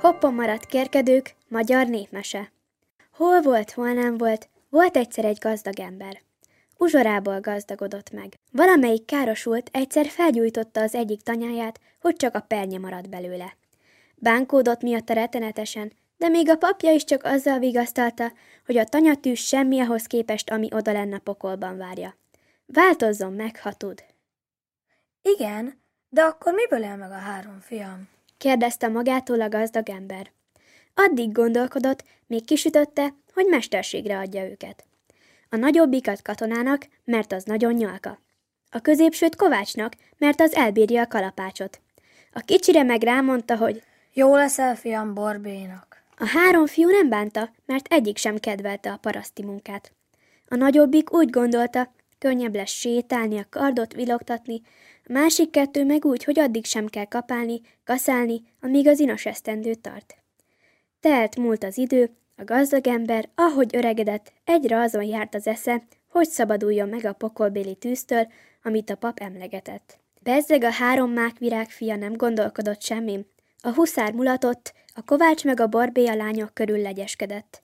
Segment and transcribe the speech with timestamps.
[0.00, 2.52] Hoppon maradt kérkedők, magyar népmese.
[3.12, 6.22] Hol volt, hol nem volt, volt egyszer egy gazdag ember.
[6.76, 8.38] Uzsorából gazdagodott meg.
[8.52, 13.56] Valamelyik károsult egyszer felgyújtotta az egyik tanyáját, hogy csak a pernye maradt belőle.
[14.14, 18.32] Bánkódott miatt a rettenetesen, de még a papja is csak azzal vigasztalta,
[18.66, 22.16] hogy a tanyatűs semmi ahhoz képest, ami oda lenne pokolban várja.
[22.66, 24.04] Változzon meg, ha tud.
[25.22, 28.14] Igen, de akkor miből él meg a három fiam?
[28.38, 30.32] Kérdezte magától a gazdag ember.
[30.94, 34.84] Addig gondolkodott, még kisütötte, hogy mesterségre adja őket.
[35.50, 38.18] A nagyobbikat katonának, mert az nagyon nyalka.
[38.70, 41.80] A középsőt kovácsnak, mert az elbírja a kalapácsot.
[42.32, 43.82] A kicsire meg rámondta, hogy
[44.12, 46.02] Jó leszel, fiam, Borbénak.
[46.16, 49.92] a három fiú nem bánta, mert egyik sem kedvelte a paraszti munkát.
[50.48, 54.60] A nagyobbik úgy gondolta, könnyebb lesz sétálni, a kardot vilogtatni,
[55.04, 59.74] a másik kettő meg úgy, hogy addig sem kell kapálni, kaszálni, amíg az inos esztendő
[59.74, 60.16] tart.
[61.00, 66.28] Telt múlt az idő, a gazdag ember, ahogy öregedett, egyre azon járt az esze, hogy
[66.28, 68.26] szabaduljon meg a pokolbéli tűztől,
[68.62, 69.98] amit a pap emlegetett.
[70.22, 73.26] Bezzeg a három mákvirág fia nem gondolkodott semmi.
[73.60, 77.62] A huszár mulatott, a kovács meg a borbé a lányok körül legyeskedett.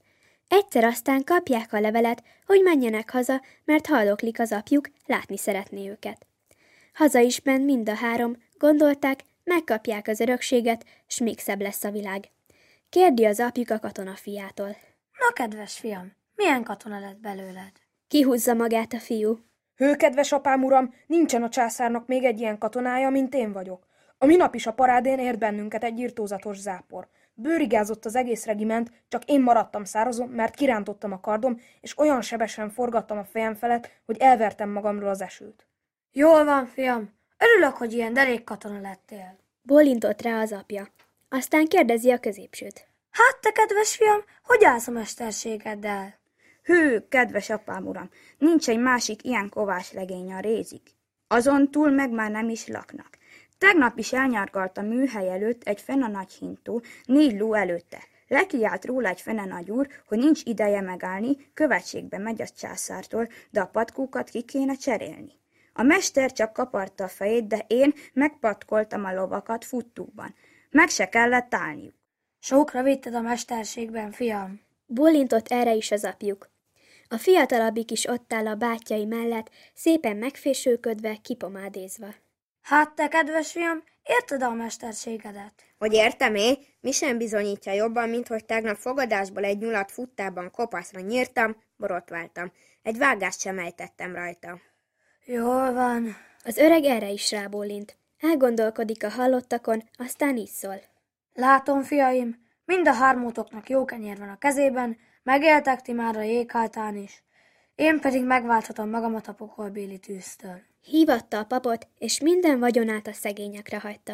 [0.55, 6.27] Egyszer aztán kapják a levelet, hogy menjenek haza, mert haldoklik az apjuk, látni szeretné őket.
[6.95, 11.91] Haza is ment mind a három, gondolták, megkapják az örökséget, s még szebb lesz a
[11.91, 12.31] világ.
[12.89, 14.77] Kérdi az apjuk a katona fiától.
[15.19, 17.73] Na, kedves fiam, milyen katona lett belőled?
[18.09, 19.39] Kihúzza magát a fiú.
[19.77, 23.87] Hő, kedves apám uram, nincsen a császárnak még egy ilyen katonája, mint én vagyok.
[24.19, 27.09] A minap is a parádén ért bennünket egy írtózatos zápor.
[27.35, 32.71] Bőrigázott az egész regiment, csak én maradtam szárazon, mert kirántottam a kardom, és olyan sebesen
[32.71, 35.67] forgattam a fejem felett, hogy elvertem magamról az esőt.
[36.13, 37.13] Jól van, fiam.
[37.39, 39.39] Örülök, hogy ilyen derék katona lettél.
[39.63, 40.89] Bólintott rá az apja.
[41.29, 42.87] Aztán kérdezi a középsőt.
[43.11, 46.21] Hát, te kedves fiam, hogy állsz a mesterségeddel?
[46.63, 50.91] Hű, kedves apám uram, nincs egy másik ilyen kovács legény a rézik.
[51.27, 53.19] Azon túl meg már nem is laknak.
[53.63, 57.99] Tegnap is elnyargalt a műhely előtt egy fene nagy hintó, négy ló előtte.
[58.29, 63.61] Lekiált róla egy fene nagy úr, hogy nincs ideje megállni, követségbe megy a császártól, de
[63.61, 65.33] a patkókat ki kéne cserélni.
[65.73, 70.35] A mester csak kaparta a fejét, de én megpatkoltam a lovakat futtóban.
[70.71, 71.95] Meg se kellett állniuk.
[72.39, 74.61] Sokra vitted a mesterségben, fiam.
[74.87, 76.51] Bólintott erre is az apjuk.
[77.09, 82.15] A fiatalabbik is ott áll a bátyai mellett, szépen megfésülködve, kipomádézva.
[82.63, 85.53] Hát, te kedves fiam, érted a mesterségedet?
[85.79, 91.01] Hogy értem én, mi sem bizonyítja jobban, mint hogy tegnap fogadásból egy nyulat futtában kopaszra
[91.01, 92.53] nyírtam, borotváltam.
[92.83, 94.61] Egy vágást sem ejtettem rajta.
[95.25, 96.17] Jól van.
[96.45, 97.97] Az öreg erre is rábólint.
[98.21, 100.81] Elgondolkodik a hallottakon, aztán így szól.
[101.35, 106.97] Látom, fiaim, mind a hármótoknak jó kenyér van a kezében, megéltek ti már a jégháltán
[106.97, 107.23] is.
[107.75, 110.61] Én pedig megválthatom magamat a pokolbéli tűztől.
[110.85, 114.13] Hívatta a papot, és minden vagyonát a szegényekre hagyta.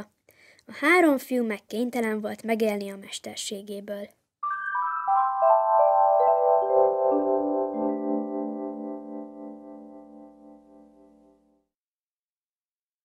[0.66, 4.08] A három fiú meg kénytelen volt megélni a mesterségéből.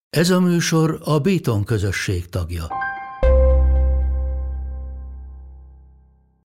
[0.09, 2.82] Ez a műsor a Béton közösség tagja.